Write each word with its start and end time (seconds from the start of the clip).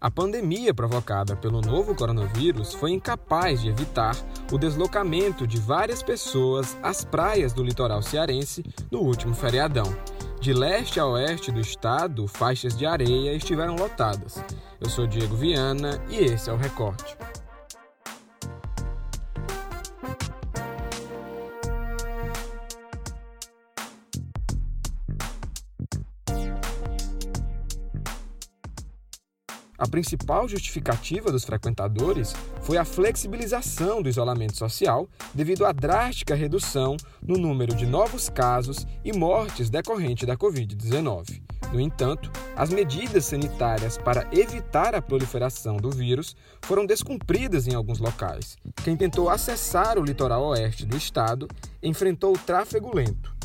A 0.00 0.08
pandemia 0.08 0.72
provocada 0.72 1.34
pelo 1.34 1.60
novo 1.60 1.92
coronavírus 1.92 2.72
foi 2.72 2.92
incapaz 2.92 3.60
de 3.60 3.68
evitar 3.68 4.14
o 4.52 4.56
deslocamento 4.56 5.44
de 5.44 5.58
várias 5.58 6.04
pessoas 6.04 6.78
às 6.80 7.04
praias 7.04 7.52
do 7.52 7.64
litoral 7.64 8.00
cearense 8.00 8.64
no 8.92 9.00
último 9.00 9.34
feriadão. 9.34 9.92
De 10.40 10.52
leste 10.52 11.00
a 11.00 11.06
oeste 11.06 11.50
do 11.50 11.58
estado, 11.58 12.28
faixas 12.28 12.78
de 12.78 12.86
areia 12.86 13.34
estiveram 13.34 13.74
lotadas. 13.74 14.40
Eu 14.80 14.88
sou 14.88 15.04
Diego 15.04 15.34
Viana 15.34 16.00
e 16.08 16.18
esse 16.18 16.48
é 16.48 16.52
o 16.52 16.56
Recorte. 16.56 17.16
A 29.88 29.90
principal 29.90 30.46
justificativa 30.46 31.32
dos 31.32 31.44
frequentadores 31.44 32.34
foi 32.60 32.76
a 32.76 32.84
flexibilização 32.84 34.02
do 34.02 34.08
isolamento 34.10 34.54
social 34.54 35.08
devido 35.32 35.64
à 35.64 35.72
drástica 35.72 36.34
redução 36.34 36.98
no 37.26 37.38
número 37.38 37.74
de 37.74 37.86
novos 37.86 38.28
casos 38.28 38.86
e 39.02 39.14
mortes 39.14 39.70
decorrente 39.70 40.26
da 40.26 40.36
Covid-19. 40.36 41.40
No 41.72 41.80
entanto, 41.80 42.30
as 42.54 42.68
medidas 42.68 43.24
sanitárias 43.24 43.96
para 43.96 44.28
evitar 44.30 44.94
a 44.94 45.00
proliferação 45.00 45.78
do 45.78 45.90
vírus 45.90 46.36
foram 46.60 46.84
descumpridas 46.84 47.66
em 47.66 47.74
alguns 47.74 47.98
locais. 47.98 48.58
Quem 48.84 48.94
tentou 48.94 49.30
acessar 49.30 49.98
o 49.98 50.04
litoral 50.04 50.48
oeste 50.48 50.84
do 50.84 50.98
estado 50.98 51.48
enfrentou 51.82 52.34
tráfego 52.34 52.94
lento. 52.94 53.37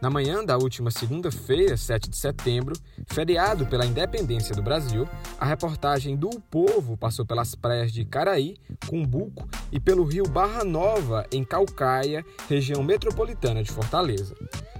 Na 0.00 0.08
manhã 0.08 0.44
da 0.44 0.56
última 0.56 0.92
segunda-feira, 0.92 1.76
7 1.76 2.08
de 2.08 2.16
setembro, 2.16 2.76
feriado 3.08 3.66
pela 3.66 3.84
independência 3.84 4.54
do 4.54 4.62
Brasil, 4.62 5.08
a 5.40 5.44
reportagem 5.44 6.14
do 6.14 6.30
Povo 6.48 6.96
passou 6.96 7.26
pelas 7.26 7.56
praias 7.56 7.90
de 7.90 8.04
Caraí, 8.04 8.56
Cumbuco 8.86 9.48
e 9.72 9.80
pelo 9.80 10.04
rio 10.04 10.22
Barra 10.22 10.62
Nova, 10.62 11.26
em 11.32 11.42
Calcaia, 11.42 12.24
região 12.48 12.80
metropolitana 12.80 13.60
de 13.60 13.72
Fortaleza. 13.72 14.36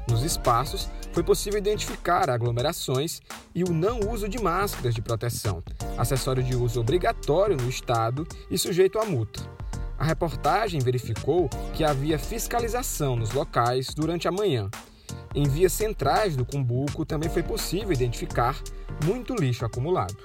Nos 0.08 0.22
espaços, 0.22 0.88
foi 1.12 1.24
possível 1.24 1.58
identificar 1.58 2.30
aglomerações 2.30 3.20
e 3.52 3.64
o 3.64 3.72
não 3.72 3.98
uso 4.12 4.28
de 4.28 4.40
máscaras 4.40 4.94
de 4.94 5.02
proteção, 5.02 5.64
acessório 5.96 6.44
de 6.44 6.54
uso 6.54 6.80
obrigatório 6.80 7.56
no 7.56 7.68
estado 7.68 8.24
e 8.48 8.56
sujeito 8.56 9.00
a 9.00 9.04
multa. 9.04 9.42
A 9.98 10.04
reportagem 10.04 10.80
verificou 10.80 11.50
que 11.74 11.82
havia 11.82 12.20
fiscalização 12.20 13.16
nos 13.16 13.32
locais 13.32 13.88
durante 13.92 14.28
a 14.28 14.32
manhã 14.32 14.70
em 15.34 15.44
vias 15.48 15.72
centrais 15.72 16.36
do 16.36 16.44
Cumbuco 16.44 17.04
também 17.04 17.28
foi 17.28 17.42
possível 17.42 17.92
identificar 17.92 18.60
muito 19.04 19.34
lixo 19.34 19.64
acumulado. 19.64 20.16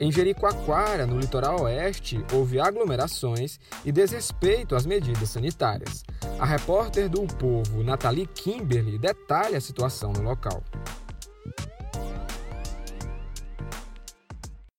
Em 0.00 0.10
Jericoacoara, 0.10 1.06
no 1.06 1.18
litoral 1.18 1.62
oeste, 1.62 2.24
houve 2.32 2.58
aglomerações 2.58 3.60
e 3.84 3.92
desrespeito 3.92 4.74
às 4.74 4.84
medidas 4.84 5.30
sanitárias. 5.30 6.02
A 6.38 6.44
repórter 6.44 7.08
do 7.08 7.22
Povo, 7.22 7.82
Nathalie 7.84 8.26
Kimberly, 8.26 8.98
detalha 8.98 9.56
a 9.56 9.60
situação 9.60 10.12
no 10.12 10.22
local. 10.22 10.62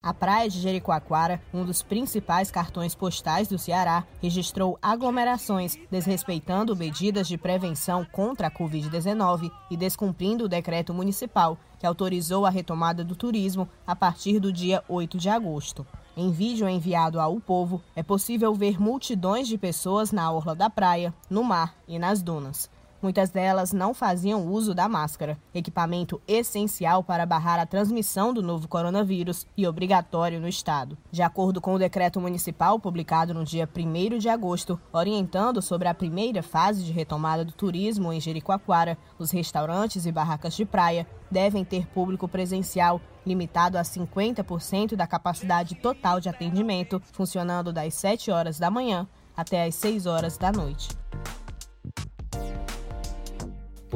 A 0.06 0.14
praia 0.14 0.48
de 0.48 0.59
Jericoacoara, 0.59 1.42
um 1.52 1.66
dos 1.66 1.81
principais 1.81 2.52
cartões 2.52 2.94
postais 2.94 3.48
do 3.48 3.58
Ceará, 3.58 4.03
registrou 4.22 4.78
aglomerações, 4.80 5.80
desrespeitando 5.89 6.75
medidas 6.75 7.28
de 7.28 7.39
prevenção 7.39 8.06
contra 8.11 8.45
a 8.45 8.52
Covid-19 8.52 9.52
e 9.72 9.76
descumprindo 9.76 10.44
o 10.44 10.48
decreto 10.48 10.94
municipal 10.94 11.58
que 11.80 11.88
autorizou 11.88 12.45
a 12.45 12.52
retomada 12.52 13.03
do 13.03 13.16
turismo 13.16 13.67
a 13.88 13.95
partir 13.95 14.39
do 14.39 14.53
dia 14.53 14.83
8 14.88 15.17
de 15.17 15.28
agosto. 15.28 15.83
Em 16.15 16.32
vídeo 16.32 16.70
enviado 16.70 17.20
ao 17.20 17.39
Povo, 17.39 17.82
é 17.95 18.04
possível 18.04 18.54
ver 18.54 18.80
multidões 18.80 19.48
de 19.48 19.58
pessoas 19.58 20.11
na 20.11 20.32
orla 20.32 20.54
da 20.54 20.70
praia, 20.70 21.11
no 21.27 21.44
mar 21.44 21.73
e 21.88 21.98
nas 21.98 22.21
dunas. 22.21 22.70
Muitas 23.02 23.30
delas 23.30 23.72
não 23.72 23.94
faziam 23.94 24.48
uso 24.48 24.73
da 24.73 24.89
máscara, 24.89 25.38
equipamento 25.54 26.22
essencial 26.28 27.04
para 27.04 27.26
barrar 27.26 27.60
a 27.60 27.66
transmissão 27.66 28.33
do 28.33 28.42
novo 28.42 28.67
coronavírus 28.67 29.45
e 29.56 29.67
obrigatório 29.67 30.39
no 30.39 30.48
estado. 30.48 30.98
De 31.11 31.22
acordo 31.22 31.61
com 31.61 31.73
o 31.73 31.80
decreto 31.80 32.20
municipal 32.20 32.80
publicado 32.80 33.33
no 33.33 33.44
dia 33.44 33.70
1 33.76 34.17
de 34.17 34.30
agosto, 34.30 34.80
orientando 34.92 35.61
sobre 35.61 35.88
a 35.88 35.94
primeira 35.94 36.42
fase 36.42 36.83
de 36.83 36.92
retomada 36.92 37.45
do 37.45 37.52
turismo 37.52 38.11
em 38.11 38.20
Jericoacoara, 38.20 38.98
os 39.20 39.32
restaurantes 39.32 40.06
e 40.06 40.12
barracas 40.12 40.56
de 40.56 40.66
praia 40.66 41.06
devem 41.30 41.64
ter 41.64 41.86
público 41.88 42.27
presencial 42.27 43.02
limitado 43.26 43.77
a 43.77 43.82
50% 43.82 44.95
da 44.95 45.08
capacidade 45.08 45.76
total 45.76 46.20
de 46.20 46.30
atendimento, 46.30 47.02
funcionando 47.12 47.73
das 47.73 47.94
7 47.95 48.32
horas 48.32 48.60
da 48.60 48.70
manhã 48.70 49.08
até 49.36 49.66
as 49.66 49.76
6 49.76 50.06
horas 50.06 50.38
da 50.38 50.52
noite. 50.52 50.89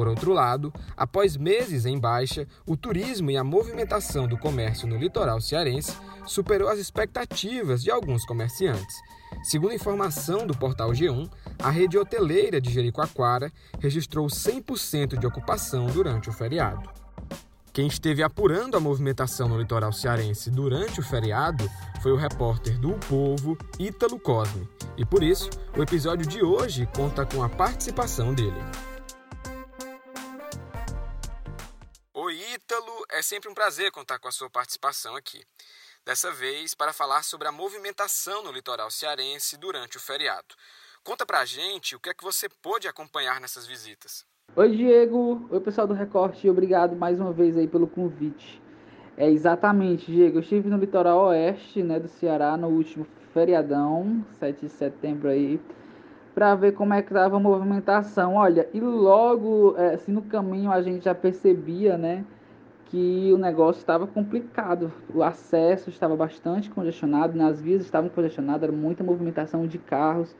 Por 0.00 0.08
outro 0.08 0.32
lado, 0.32 0.72
após 0.96 1.36
meses 1.36 1.84
em 1.84 1.98
baixa, 1.98 2.48
o 2.64 2.74
turismo 2.74 3.30
e 3.30 3.36
a 3.36 3.44
movimentação 3.44 4.26
do 4.26 4.38
comércio 4.38 4.88
no 4.88 4.96
litoral 4.96 5.42
cearense 5.42 5.94
superou 6.24 6.70
as 6.70 6.78
expectativas 6.78 7.82
de 7.82 7.90
alguns 7.90 8.24
comerciantes. 8.24 8.96
Segundo 9.42 9.74
informação 9.74 10.46
do 10.46 10.56
portal 10.56 10.92
G1, 10.92 11.30
a 11.62 11.68
rede 11.68 11.98
hoteleira 11.98 12.62
de 12.62 12.72
Jericoacoara 12.72 13.52
registrou 13.78 14.26
100% 14.26 15.18
de 15.18 15.26
ocupação 15.26 15.84
durante 15.88 16.30
o 16.30 16.32
feriado. 16.32 16.88
Quem 17.70 17.86
esteve 17.86 18.22
apurando 18.22 18.78
a 18.78 18.80
movimentação 18.80 19.50
no 19.50 19.58
litoral 19.58 19.92
cearense 19.92 20.50
durante 20.50 20.98
o 20.98 21.04
feriado 21.04 21.70
foi 22.00 22.10
o 22.10 22.16
repórter 22.16 22.78
do 22.78 22.92
o 22.92 22.98
Povo, 23.00 23.58
Ítalo 23.78 24.18
Cosme. 24.18 24.66
E 24.96 25.04
por 25.04 25.22
isso, 25.22 25.50
o 25.76 25.82
episódio 25.82 26.24
de 26.24 26.42
hoje 26.42 26.88
conta 26.96 27.26
com 27.26 27.42
a 27.42 27.50
participação 27.50 28.32
dele. 28.32 28.89
Sempre 33.30 33.48
um 33.48 33.54
prazer 33.54 33.92
contar 33.92 34.18
com 34.18 34.26
a 34.26 34.32
sua 34.32 34.50
participação 34.50 35.14
aqui. 35.14 35.40
Dessa 36.04 36.32
vez, 36.32 36.74
para 36.74 36.92
falar 36.92 37.22
sobre 37.22 37.46
a 37.46 37.52
movimentação 37.52 38.42
no 38.42 38.50
litoral 38.50 38.90
cearense 38.90 39.56
durante 39.56 39.96
o 39.96 40.00
feriado. 40.00 40.52
Conta 41.04 41.24
pra 41.24 41.44
gente 41.44 41.94
o 41.94 42.00
que 42.00 42.10
é 42.10 42.14
que 42.14 42.24
você 42.24 42.48
pôde 42.60 42.88
acompanhar 42.88 43.40
nessas 43.40 43.68
visitas. 43.68 44.26
Oi, 44.56 44.76
Diego. 44.76 45.46
Oi, 45.48 45.60
pessoal 45.60 45.86
do 45.86 45.94
Recorte. 45.94 46.50
Obrigado 46.50 46.96
mais 46.96 47.20
uma 47.20 47.32
vez 47.32 47.56
aí 47.56 47.68
pelo 47.68 47.86
convite. 47.86 48.60
É 49.16 49.30
exatamente, 49.30 50.10
Diego. 50.10 50.38
Eu 50.38 50.42
estive 50.42 50.68
no 50.68 50.76
litoral 50.76 51.26
oeste, 51.26 51.84
né, 51.84 52.00
do 52.00 52.08
Ceará 52.08 52.56
no 52.56 52.66
último 52.66 53.06
feriadão, 53.32 54.26
7 54.40 54.66
de 54.66 54.72
setembro 54.72 55.28
aí, 55.28 55.60
para 56.34 56.56
ver 56.56 56.72
como 56.72 56.94
é 56.94 57.00
que 57.00 57.10
estava 57.10 57.36
a 57.36 57.40
movimentação. 57.40 58.34
Olha, 58.34 58.68
e 58.74 58.80
logo, 58.80 59.76
é, 59.78 59.94
assim, 59.94 60.10
no 60.10 60.22
caminho 60.22 60.72
a 60.72 60.82
gente 60.82 61.04
já 61.04 61.14
percebia, 61.14 61.96
né, 61.96 62.24
que 62.90 63.30
o 63.32 63.38
negócio 63.38 63.78
estava 63.78 64.06
complicado. 64.06 64.92
O 65.14 65.22
acesso 65.22 65.90
estava 65.90 66.16
bastante 66.16 66.68
congestionado, 66.68 67.38
nas 67.38 67.60
vias 67.60 67.82
estavam 67.82 68.10
congestionadas, 68.10 68.64
era 68.64 68.72
muita 68.72 69.04
movimentação 69.04 69.66
de 69.66 69.78
carros 69.78 70.34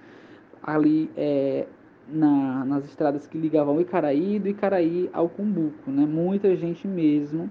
ali 0.60 1.10
é, 1.16 1.66
na, 2.08 2.64
nas 2.64 2.84
estradas 2.84 3.26
que 3.26 3.38
ligavam 3.38 3.76
o 3.76 3.80
Icaraí 3.80 4.40
do 4.40 4.48
Icaraí 4.48 5.08
ao 5.12 5.28
Cumbuco, 5.28 5.90
né? 5.90 6.04
Muita 6.04 6.54
gente 6.56 6.88
mesmo. 6.88 7.48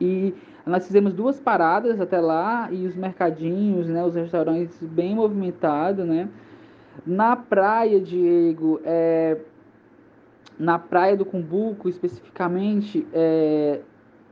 E 0.00 0.32
nós 0.64 0.86
fizemos 0.86 1.12
duas 1.12 1.40
paradas 1.40 2.00
até 2.00 2.20
lá 2.20 2.68
e 2.70 2.86
os 2.86 2.94
mercadinhos, 2.94 3.88
né, 3.88 4.04
os 4.04 4.14
restaurantes 4.14 4.78
bem 4.80 5.16
movimentados, 5.16 6.06
né? 6.06 6.28
Na 7.04 7.34
praia, 7.34 8.00
Diego, 8.00 8.80
é, 8.84 9.38
na 10.58 10.78
praia 10.78 11.16
do 11.16 11.24
Cumbuco, 11.24 11.88
especificamente, 11.88 13.06
é, 13.12 13.80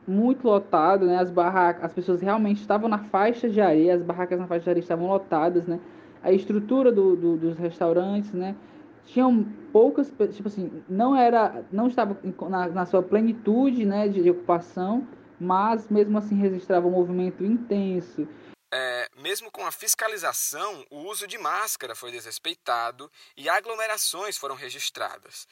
muito 0.07 0.47
lotado, 0.47 1.05
né? 1.05 1.17
As 1.17 1.29
barracas, 1.29 1.85
as 1.85 1.93
pessoas 1.93 2.21
realmente 2.21 2.61
estavam 2.61 2.89
na 2.89 2.99
faixa 2.99 3.49
de 3.49 3.61
areia, 3.61 3.95
as 3.95 4.01
barracas 4.01 4.39
na 4.39 4.47
faixa 4.47 4.63
de 4.65 4.69
areia 4.69 4.81
estavam 4.81 5.07
lotadas, 5.07 5.65
né? 5.65 5.79
A 6.23 6.31
estrutura 6.31 6.91
do, 6.91 7.15
do, 7.15 7.37
dos 7.37 7.57
restaurantes, 7.57 8.33
né? 8.33 8.55
Tinham 9.05 9.43
poucas, 9.71 10.11
tipo 10.31 10.47
assim, 10.47 10.83
não 10.89 11.15
era, 11.15 11.63
não 11.71 11.87
estava 11.87 12.17
na, 12.49 12.67
na 12.67 12.85
sua 12.85 13.01
plenitude, 13.01 13.85
né, 13.85 14.09
de, 14.09 14.21
de 14.21 14.29
ocupação, 14.29 15.07
mas 15.39 15.87
mesmo 15.87 16.17
assim 16.17 16.35
registrava 16.35 16.87
um 16.87 16.91
movimento 16.91 17.41
intenso. 17.41 18.27
É, 18.73 19.07
mesmo 19.21 19.49
com 19.49 19.65
a 19.65 19.71
fiscalização, 19.71 20.85
o 20.89 21.03
uso 21.09 21.25
de 21.25 21.37
máscara 21.37 21.95
foi 21.95 22.11
desrespeitado 22.11 23.09
e 23.37 23.47
aglomerações 23.47 24.37
foram 24.37 24.55
registradas. 24.55 25.47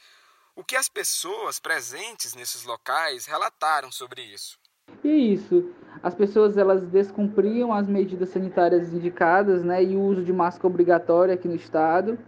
O 0.56 0.64
que 0.64 0.74
as 0.74 0.88
pessoas 0.88 1.60
presentes 1.60 2.34
nesses 2.34 2.64
locais 2.64 3.26
relataram 3.26 3.92
sobre 3.92 4.22
isso? 4.22 4.58
E 5.04 5.34
isso, 5.34 5.70
as 6.02 6.14
pessoas 6.14 6.56
elas 6.56 6.82
descumpriam 6.88 7.72
as 7.72 7.86
medidas 7.86 8.30
sanitárias 8.30 8.92
indicadas, 8.92 9.62
né, 9.62 9.84
e 9.84 9.94
o 9.94 10.00
uso 10.00 10.24
de 10.24 10.32
máscara 10.32 10.66
obrigatória 10.66 11.34
aqui 11.34 11.46
no 11.46 11.54
estado, 11.54 12.18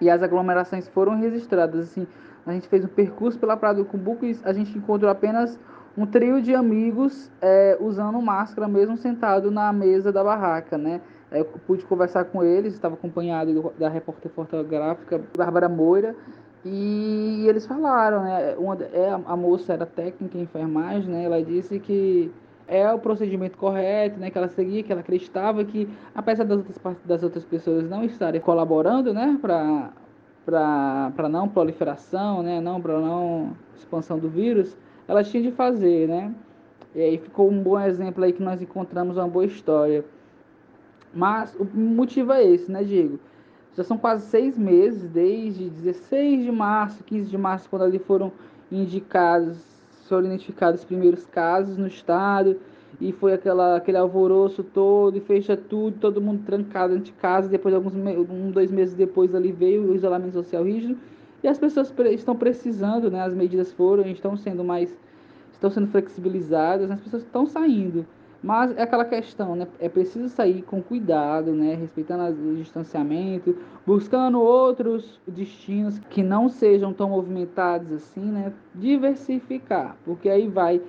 e 0.00 0.10
as 0.10 0.22
aglomerações 0.22 0.88
foram 0.88 1.16
registradas 1.16 1.90
assim 1.90 2.06
a 2.46 2.52
gente 2.52 2.68
fez 2.68 2.84
um 2.84 2.88
percurso 2.88 3.38
pela 3.38 3.56
Praia 3.56 3.74
do 3.74 3.84
Cumbuco 3.84 4.24
e 4.24 4.38
a 4.44 4.52
gente 4.52 4.78
encontrou 4.78 5.10
apenas 5.10 5.58
um 5.98 6.06
trio 6.06 6.40
de 6.40 6.54
amigos 6.54 7.30
é, 7.40 7.76
usando 7.80 8.20
máscara, 8.22 8.68
mesmo 8.68 8.96
sentado 8.96 9.50
na 9.50 9.72
mesa 9.72 10.12
da 10.12 10.22
barraca, 10.22 10.78
né? 10.78 11.00
Eu 11.32 11.44
pude 11.44 11.84
conversar 11.84 12.26
com 12.26 12.44
eles, 12.44 12.74
estava 12.74 12.94
acompanhado 12.94 13.74
da 13.76 13.88
repórter 13.88 14.30
fotográfica 14.30 15.20
Bárbara 15.36 15.68
Moura, 15.68 16.14
e 16.68 17.48
eles 17.48 17.64
falaram, 17.64 18.24
né? 18.24 18.56
Uma, 18.58 18.74
é, 18.74 19.10
a 19.24 19.36
moça 19.36 19.72
era 19.72 19.86
técnica 19.86 20.36
em 20.36 20.42
enfermagem, 20.42 21.08
né? 21.08 21.22
Ela 21.22 21.40
disse 21.40 21.78
que 21.78 22.32
é 22.66 22.92
o 22.92 22.98
procedimento 22.98 23.56
correto, 23.56 24.18
né? 24.18 24.30
Que 24.30 24.38
ela 24.38 24.48
seguia, 24.48 24.82
que 24.82 24.90
ela 24.90 25.00
acreditava 25.00 25.64
que, 25.64 25.88
apesar 26.12 26.42
das 26.42 26.58
outras, 26.58 26.96
das 27.04 27.22
outras 27.22 27.44
pessoas 27.44 27.88
não 27.88 28.02
estarem 28.02 28.40
colaborando, 28.40 29.14
né? 29.14 29.38
Para 29.40 29.92
para 30.44 31.28
não 31.28 31.48
proliferação, 31.48 32.42
né? 32.42 32.60
Não 32.60 32.80
para 32.80 32.98
não 33.00 33.56
expansão 33.76 34.18
do 34.18 34.28
vírus, 34.28 34.76
ela 35.06 35.22
tinha 35.22 35.42
de 35.42 35.52
fazer, 35.52 36.08
né? 36.08 36.34
E 36.94 37.00
aí 37.00 37.18
ficou 37.18 37.48
um 37.48 37.62
bom 37.62 37.78
exemplo 37.78 38.24
aí 38.24 38.32
que 38.32 38.42
nós 38.42 38.60
encontramos 38.60 39.16
uma 39.16 39.28
boa 39.28 39.44
história. 39.44 40.04
Mas 41.14 41.54
o 41.54 41.64
motivo 41.64 42.32
é 42.32 42.44
esse, 42.44 42.70
né, 42.70 42.82
Diego? 42.82 43.20
Já 43.76 43.84
são 43.84 43.98
quase 43.98 44.26
seis 44.26 44.56
meses, 44.56 45.10
desde 45.10 45.68
16 45.68 46.44
de 46.44 46.50
março, 46.50 47.04
15 47.04 47.28
de 47.28 47.36
março, 47.36 47.68
quando 47.68 47.82
ali 47.82 47.98
foram 47.98 48.32
indicados, 48.72 49.58
foram 50.08 50.26
identificados 50.26 50.80
os 50.80 50.86
primeiros 50.86 51.26
casos 51.26 51.76
no 51.76 51.86
estado, 51.86 52.58
e 52.98 53.12
foi 53.12 53.34
aquela, 53.34 53.76
aquele 53.76 53.98
alvoroço 53.98 54.64
todo, 54.64 55.18
e 55.18 55.20
fecha 55.20 55.58
tudo, 55.58 55.98
todo 55.98 56.22
mundo 56.22 56.42
trancado 56.46 56.94
dentro 56.94 57.12
de 57.12 57.18
casa, 57.18 57.50
depois, 57.50 57.74
alguns 57.74 57.94
um, 57.94 58.50
dois 58.50 58.70
meses 58.70 58.94
depois 58.94 59.34
ali 59.34 59.52
veio 59.52 59.90
o 59.90 59.94
isolamento 59.94 60.32
social 60.32 60.64
rígido, 60.64 60.96
e 61.42 61.48
as 61.48 61.58
pessoas 61.58 61.92
estão 62.12 62.34
precisando, 62.34 63.10
né, 63.10 63.20
as 63.20 63.34
medidas 63.34 63.72
foram, 63.72 64.06
estão 64.06 64.38
sendo 64.38 64.64
mais, 64.64 64.96
estão 65.52 65.70
sendo 65.70 65.88
flexibilizadas, 65.88 66.90
as 66.90 67.00
pessoas 67.00 67.22
estão 67.22 67.44
saindo, 67.44 68.06
mas 68.46 68.76
é 68.76 68.82
aquela 68.82 69.04
questão, 69.04 69.56
né? 69.56 69.66
É 69.80 69.88
preciso 69.88 70.28
sair 70.28 70.62
com 70.62 70.80
cuidado, 70.80 71.52
né? 71.52 71.74
Respeitando 71.74 72.22
o 72.48 72.54
distanciamento, 72.54 73.58
buscando 73.84 74.40
outros 74.40 75.20
destinos 75.26 75.98
que 76.08 76.22
não 76.22 76.48
sejam 76.48 76.92
tão 76.92 77.08
movimentados 77.08 77.90
assim, 77.90 78.24
né? 78.24 78.52
Diversificar, 78.72 79.96
porque 80.04 80.28
aí 80.28 80.46
vai 80.46 80.80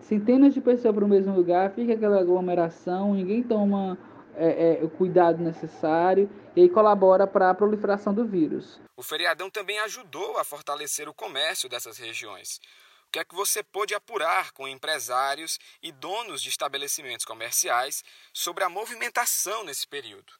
centenas 0.00 0.54
de 0.54 0.60
pessoas 0.60 0.92
para 0.92 1.04
o 1.04 1.08
mesmo 1.08 1.36
lugar, 1.36 1.70
fica 1.70 1.92
aquela 1.92 2.20
aglomeração, 2.20 3.14
ninguém 3.14 3.44
toma 3.44 3.96
é, 4.34 4.80
é, 4.80 4.84
o 4.84 4.88
cuidado 4.88 5.40
necessário 5.40 6.28
e 6.56 6.62
aí 6.62 6.68
colabora 6.68 7.28
para 7.28 7.50
a 7.50 7.54
proliferação 7.54 8.12
do 8.12 8.26
vírus. 8.26 8.80
O 8.96 9.04
feriadão 9.04 9.48
também 9.48 9.78
ajudou 9.80 10.36
a 10.36 10.42
fortalecer 10.42 11.08
o 11.08 11.14
comércio 11.14 11.68
dessas 11.68 11.96
regiões. 11.96 12.60
O 13.06 13.12
que 13.12 13.20
é 13.20 13.24
que 13.24 13.34
você 13.34 13.62
pôde 13.62 13.94
apurar 13.94 14.52
com 14.52 14.68
empresários 14.68 15.58
e 15.82 15.90
donos 15.90 16.42
de 16.42 16.48
estabelecimentos 16.48 17.24
comerciais 17.24 18.02
sobre 18.32 18.64
a 18.64 18.68
movimentação 18.68 19.64
nesse 19.64 19.86
período? 19.86 20.32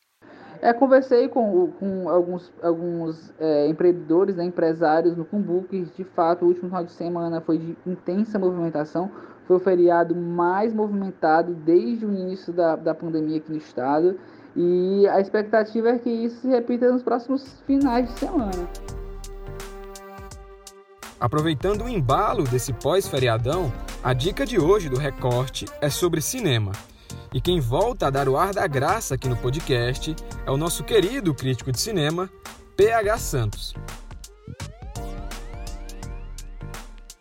É, 0.61 0.73
conversei 0.73 1.29
com, 1.29 1.71
com 1.73 2.09
alguns, 2.09 2.53
alguns 2.63 3.33
é, 3.39 3.69
empreendedores, 3.69 4.37
né, 4.37 4.45
empresários 4.45 5.17
no 5.17 5.25
Cumbuco, 5.25 5.75
e 5.75 5.85
de 5.85 6.05
fato 6.05 6.45
o 6.45 6.49
último 6.49 6.69
final 6.69 6.85
de 6.85 6.93
semana 6.93 7.41
foi 7.41 7.59
de 7.59 7.77
intensa 7.87 8.39
movimentação. 8.39 9.11
Foi 9.47 9.57
o 9.57 9.61
feriado 9.61 10.15
mais 10.15 10.75
movimentado 10.75 11.55
desde 11.55 12.05
o 12.05 12.13
início 12.13 12.53
da, 12.53 12.75
da 12.75 12.95
pandemia 12.95 13.39
aqui 13.39 13.51
no 13.51 13.59
estado. 13.59 14.19
E 14.57 15.07
a 15.09 15.21
expectativa 15.21 15.91
é 15.91 15.99
que 15.99 16.11
isso 16.11 16.41
se 16.41 16.49
repita 16.49 16.91
nos 16.91 17.03
próximos 17.03 17.61
finais 17.67 18.13
de 18.13 18.19
semana. 18.19 19.06
Aproveitando 21.19 21.85
o 21.85 21.89
embalo 21.89 22.45
desse 22.45 22.75
pós-feriadão, 22.75 23.73
a 24.05 24.13
dica 24.13 24.45
de 24.45 24.59
hoje 24.59 24.91
do 24.91 24.99
Recorte 24.99 25.65
é 25.81 25.89
sobre 25.89 26.21
cinema. 26.21 26.73
E 27.33 27.41
quem 27.41 27.59
volta 27.59 28.07
a 28.07 28.11
dar 28.11 28.29
o 28.29 28.37
ar 28.37 28.53
da 28.53 28.67
graça 28.67 29.15
aqui 29.15 29.27
no 29.27 29.37
podcast 29.37 30.15
é 30.47 30.51
o 30.51 30.59
nosso 30.59 30.85
querido 30.85 31.35
crítico 31.35 31.73
de 31.73 31.81
cinema, 31.81 32.31
PH 32.77 33.19
Santos. 33.19 33.75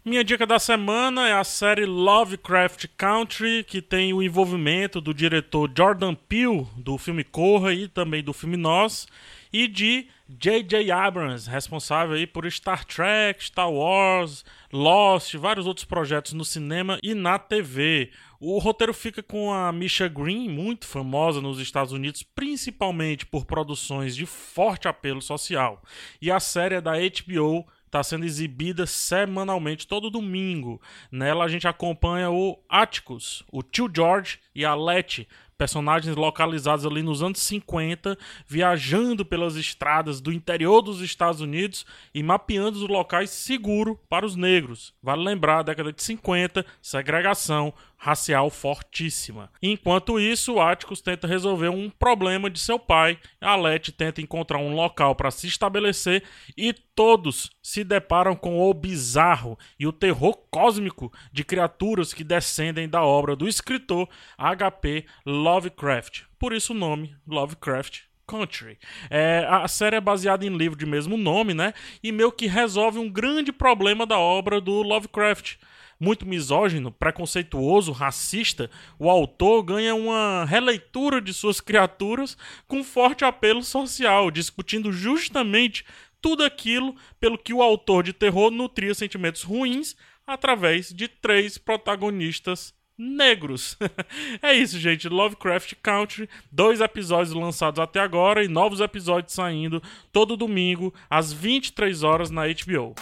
Minha 0.03 0.23
dica 0.23 0.45
da 0.45 0.59
semana 0.59 1.27
é 1.27 1.33
a 1.33 1.43
série 1.43 1.85
Lovecraft 1.85 2.87
Country, 2.97 3.63
que 3.63 3.81
tem 3.81 4.13
o 4.13 4.21
envolvimento 4.21 4.99
do 4.99 5.13
diretor 5.13 5.71
Jordan 5.75 6.13
Peele, 6.13 6.67
do 6.77 6.97
filme 6.97 7.23
Corra 7.23 7.73
e 7.73 7.87
também 7.87 8.21
do 8.21 8.33
filme 8.33 8.57
Nós, 8.57 9.07
e 9.51 9.67
de 9.67 10.07
J.J. 10.27 10.89
Abrams, 10.89 11.47
responsável 11.47 12.15
aí 12.15 12.25
por 12.25 12.51
Star 12.51 12.83
Trek, 12.83 13.43
Star 13.43 13.71
Wars, 13.71 14.43
Lost, 14.73 15.35
vários 15.35 15.67
outros 15.67 15.85
projetos 15.85 16.33
no 16.33 16.43
cinema 16.43 16.97
e 17.03 17.13
na 17.13 17.37
TV. 17.37 18.11
O 18.39 18.57
roteiro 18.57 18.93
fica 18.93 19.21
com 19.21 19.53
a 19.53 19.71
Misha 19.71 20.07
Green, 20.07 20.49
muito 20.49 20.87
famosa 20.87 21.39
nos 21.39 21.59
Estados 21.59 21.93
Unidos, 21.93 22.23
principalmente 22.23 23.23
por 23.23 23.45
produções 23.45 24.15
de 24.15 24.25
forte 24.25 24.87
apelo 24.87 25.21
social. 25.21 25.81
E 26.19 26.31
a 26.31 26.39
série 26.39 26.75
é 26.75 26.81
da 26.81 26.93
HBO 26.93 27.65
está 27.95 28.03
sendo 28.03 28.25
exibida 28.25 28.85
semanalmente, 28.85 29.87
todo 29.87 30.09
domingo. 30.09 30.81
Nela 31.09 31.45
a 31.45 31.47
gente 31.47 31.67
acompanha 31.67 32.29
o 32.29 32.59
Atticus, 32.67 33.43
o 33.49 33.63
tio 33.63 33.89
George 33.93 34.39
e 34.53 34.65
a 34.65 34.75
Letty, 34.75 35.27
personagens 35.57 36.15
localizados 36.15 36.85
ali 36.85 37.01
nos 37.01 37.23
anos 37.23 37.39
50, 37.39 38.17
viajando 38.47 39.25
pelas 39.25 39.55
estradas 39.55 40.19
do 40.19 40.31
interior 40.31 40.81
dos 40.81 41.01
Estados 41.01 41.41
Unidos 41.41 41.85
e 42.13 42.21
mapeando 42.21 42.77
os 42.77 42.87
locais 42.87 43.29
seguros 43.29 43.97
para 44.09 44.25
os 44.25 44.35
negros. 44.35 44.93
Vale 45.01 45.23
lembrar, 45.23 45.63
década 45.63 45.93
de 45.93 46.03
50, 46.03 46.65
segregação, 46.81 47.73
racial 47.97 48.49
fortíssima. 48.49 49.49
Enquanto 49.61 50.19
isso, 50.19 50.53
o 50.53 50.61
Atticus 50.61 51.01
tenta 51.01 51.27
resolver 51.27 51.69
um 51.69 51.89
problema 51.89 52.49
de 52.49 52.59
seu 52.59 52.77
pai, 52.77 53.17
a 53.41 53.55
Letty 53.55 53.91
tenta 53.91 54.21
encontrar 54.21 54.59
um 54.59 54.75
local 54.75 55.15
para 55.15 55.31
se 55.31 55.47
estabelecer 55.47 56.23
e 56.55 56.73
todos 56.73 57.49
se 57.61 57.83
deparam 57.83 58.35
com 58.35 58.61
o 58.61 58.73
bizarro 58.73 59.57
e 59.79 59.87
o 59.87 59.91
terror 59.91 60.37
cósmico 60.51 61.11
de 61.31 61.43
criaturas 61.43 62.13
que 62.13 62.23
descendem 62.23 62.87
da 62.87 63.03
obra 63.03 63.35
do 63.35 63.47
escritor 63.47 64.07
H.P. 64.37 65.05
Lovecraft. 65.45 66.23
Por 66.39 66.53
isso 66.53 66.73
o 66.73 66.75
nome 66.75 67.15
Lovecraft 67.27 67.99
Country. 68.25 68.79
É, 69.11 69.45
a 69.47 69.67
série 69.67 69.95
é 69.95 70.01
baseada 70.01 70.43
em 70.43 70.57
livro 70.57 70.75
de 70.75 70.87
mesmo 70.87 71.15
nome, 71.15 71.53
né? 71.53 71.71
E 72.01 72.11
meio 72.11 72.31
que 72.31 72.47
resolve 72.47 72.97
um 72.97 73.07
grande 73.07 73.51
problema 73.51 74.07
da 74.07 74.17
obra 74.17 74.59
do 74.59 74.81
Lovecraft 74.81 75.57
muito 75.99 76.25
misógino, 76.25 76.91
preconceituoso, 76.91 77.91
racista, 77.91 78.71
o 78.97 79.07
autor 79.07 79.61
ganha 79.61 79.93
uma 79.93 80.45
releitura 80.45 81.21
de 81.21 81.31
suas 81.31 81.61
criaturas 81.61 82.35
com 82.67 82.83
forte 82.83 83.23
apelo 83.23 83.61
social, 83.63 84.31
discutindo 84.31 84.91
justamente 84.91 85.85
tudo 86.19 86.43
aquilo 86.43 86.95
pelo 87.19 87.37
que 87.37 87.53
o 87.53 87.61
autor 87.61 88.03
de 88.03 88.13
terror 88.13 88.49
nutria 88.49 88.95
sentimentos 88.95 89.43
ruins 89.43 89.95
através 90.25 90.91
de 90.91 91.07
três 91.07 91.57
protagonistas 91.57 92.73
negros. 92.97 93.77
é 94.41 94.53
isso, 94.53 94.79
gente. 94.79 95.09
Lovecraft 95.09 95.73
Country, 95.81 96.29
dois 96.51 96.81
episódios 96.81 97.33
lançados 97.33 97.79
até 97.79 97.99
agora 97.99 98.43
e 98.43 98.47
novos 98.47 98.79
episódios 98.79 99.33
saindo 99.33 99.81
todo 100.11 100.37
domingo 100.37 100.93
às 101.09 101.31
23 101.31 102.03
horas 102.03 102.29
na 102.29 102.43
HBO. 102.47 102.95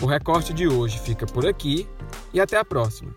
O 0.00 0.06
recorte 0.06 0.52
de 0.52 0.66
hoje 0.66 0.98
fica 0.98 1.26
por 1.26 1.46
aqui 1.46 1.86
e 2.32 2.40
até 2.40 2.56
a 2.56 2.64
próxima. 2.64 3.14